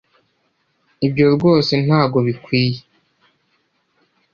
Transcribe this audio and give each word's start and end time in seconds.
ibyo 1.07 1.25
rwose 1.35 1.73
ntago 1.85 2.17
bikwiye 2.27 2.79